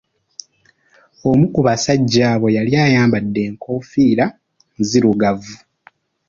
[1.29, 4.25] Omu ku basajja abo yali ayambadde enkofiira
[4.79, 5.55] nzirugavu.